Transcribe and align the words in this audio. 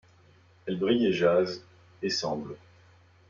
Elle 0.65 0.79
brille 0.79 1.05
et 1.05 1.13
jase, 1.13 1.63
et 2.01 2.09
semble 2.09 2.55